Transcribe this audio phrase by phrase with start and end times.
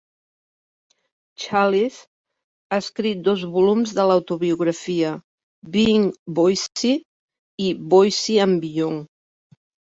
[1.43, 1.97] Challis
[2.71, 5.13] ha escrit dos volums de l'autobiografia:
[5.77, 6.11] "Being
[6.43, 6.97] Boycie"
[7.69, 9.01] i "Boycie and Beyond".